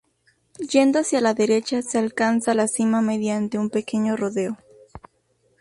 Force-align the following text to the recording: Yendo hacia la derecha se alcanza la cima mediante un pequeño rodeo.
Yendo 0.67 0.97
hacia 0.97 1.21
la 1.21 1.35
derecha 1.35 1.83
se 1.83 1.99
alcanza 1.99 2.55
la 2.55 2.67
cima 2.67 3.01
mediante 3.01 3.59
un 3.59 3.69
pequeño 3.69 4.17
rodeo. 4.17 4.57